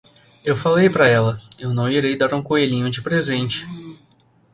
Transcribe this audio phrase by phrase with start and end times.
[0.43, 3.67] Eu falei para ela, eu não irei dar um coelhinho de presente.